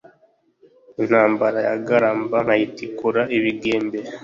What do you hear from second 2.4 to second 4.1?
nkayitikura ibigembe